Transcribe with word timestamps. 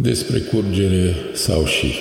Despre 0.00 0.38
curgere 0.38 1.14
sau 1.32 1.64
și. 1.64 1.92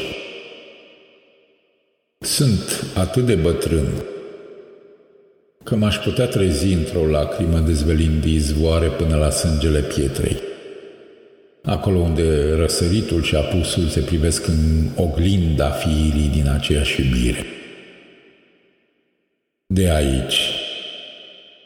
Sunt 2.19 2.91
atât 2.95 3.25
de 3.25 3.35
bătrân 3.35 3.87
că 5.63 5.75
m-aș 5.75 5.97
putea 5.97 6.25
trezi 6.25 6.73
într-o 6.73 7.05
lacrimă 7.05 7.59
dezvelind 7.59 8.23
izvoare 8.23 8.87
până 8.87 9.15
la 9.15 9.29
sângele 9.29 9.79
pietrei. 9.79 10.37
Acolo 11.63 11.99
unde 11.99 12.53
răsăritul 12.55 13.23
și 13.23 13.35
apusul 13.35 13.87
se 13.87 13.99
privesc 13.99 14.47
în 14.47 14.89
oglinda 14.95 15.69
fiirii 15.69 16.29
din 16.33 16.49
aceeași 16.49 17.01
iubire. 17.01 17.45
De 19.65 19.89
aici, 19.89 20.39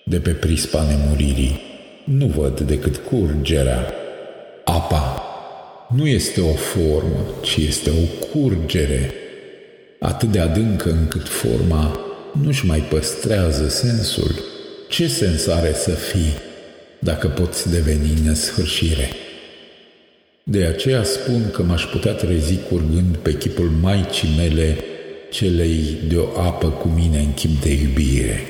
de 0.06 0.20
pe 0.20 0.32
prispa 0.32 0.84
nemuririi, 0.84 1.60
nu 2.04 2.26
văd 2.26 2.60
decât 2.60 2.98
curgerea, 2.98 3.94
apa, 4.64 5.24
nu 5.96 6.08
este 6.08 6.42
o 6.42 6.54
formă, 6.54 7.26
ci 7.42 7.56
este 7.56 7.90
o 7.90 8.28
curgere, 8.28 9.14
atât 10.00 10.32
de 10.32 10.40
adâncă 10.40 10.90
încât 10.90 11.28
forma 11.28 12.00
nu-și 12.42 12.66
mai 12.66 12.80
păstrează 12.80 13.70
sensul. 13.70 14.32
Ce 14.90 15.08
sens 15.08 15.48
are 15.48 15.74
să 15.74 15.90
fii 15.90 16.34
dacă 17.00 17.28
poți 17.28 17.70
deveni 17.70 18.14
nesfârșire? 18.26 19.10
De 20.44 20.64
aceea 20.64 21.04
spun 21.04 21.52
că 21.52 21.64
m-aș 21.64 21.86
putea 21.86 22.14
trezi 22.14 22.58
curgând 22.70 23.18
pe 23.18 23.34
chipul 23.34 23.72
maicii 23.82 24.30
mele, 24.38 24.78
celei 25.32 25.98
de 26.08 26.18
o 26.18 26.40
apă 26.42 26.68
cu 26.68 26.88
mine 26.88 27.20
în 27.20 27.34
chip 27.34 27.62
de 27.62 27.72
iubire. 27.72 28.42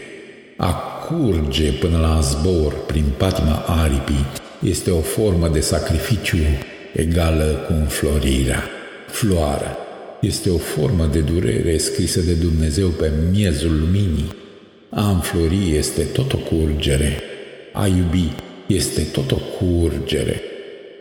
A 0.58 0.74
curge 1.08 1.72
până 1.72 1.98
la 1.98 2.20
zbor 2.20 2.86
prin 2.86 3.06
patima 3.18 3.64
aripii 3.68 4.26
este 4.62 4.92
o 4.92 5.00
formă 5.00 5.48
de 5.48 5.60
sacrificiu 5.60 6.38
egală 6.94 7.66
cu 7.68 7.74
înflorirea. 7.74 8.64
Floarea 9.08 9.78
este 10.22 10.50
o 10.50 10.58
formă 10.58 11.10
de 11.12 11.20
durere 11.20 11.78
scrisă 11.78 12.22
de 12.22 12.34
Dumnezeu 12.34 12.88
pe 12.88 13.12
miezul 13.32 13.80
luminii. 13.80 14.36
A 14.90 15.10
înflori 15.10 15.76
este 15.76 16.02
tot 16.02 16.34
o 16.34 16.38
curgere. 16.38 17.22
A 17.74 17.88
iubi 17.88 18.32
este 18.68 19.02
tot 19.02 19.32
o 19.32 19.38
curgere. 19.60 20.42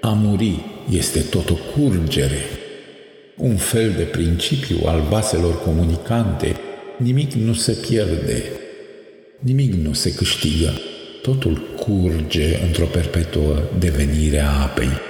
A 0.00 0.12
muri 0.12 0.64
este 0.90 1.20
tot 1.20 1.50
o 1.50 1.56
curgere. 1.74 2.40
Un 3.36 3.56
fel 3.56 3.94
de 3.96 4.02
principiu 4.02 4.78
al 4.84 5.00
vaselor 5.10 5.62
comunicante, 5.62 6.56
nimic 6.96 7.32
nu 7.32 7.52
se 7.52 7.72
pierde, 7.72 8.42
nimic 9.38 9.74
nu 9.74 9.92
se 9.92 10.14
câștigă, 10.14 10.72
totul 11.22 11.76
curge 11.80 12.62
într-o 12.66 12.84
perpetuă 12.84 13.62
devenire 13.78 14.40
a 14.40 14.62
apei. 14.62 15.07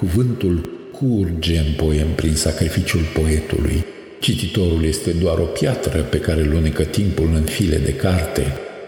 Cuvântul 0.00 0.70
curge 0.92 1.58
în 1.58 1.72
poem 1.76 2.06
prin 2.14 2.34
sacrificiul 2.34 3.02
poetului. 3.14 3.84
Cititorul 4.20 4.84
este 4.84 5.10
doar 5.10 5.38
o 5.38 5.44
piatră 5.44 6.02
pe 6.02 6.18
care 6.18 6.42
lunecă 6.42 6.82
timpul 6.82 7.30
în 7.34 7.42
file 7.42 7.76
de 7.76 7.94
carte. 7.94 8.42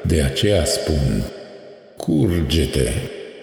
De 0.06 0.22
aceea 0.22 0.64
spun, 0.64 1.24
curgete, 1.96 2.92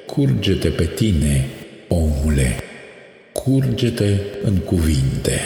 curgete 0.06 0.70
pe 0.70 0.86
tine, 0.86 1.46
omule, 1.88 2.56
curgete 3.34 4.22
în 4.44 4.56
cuvinte. 4.56 5.40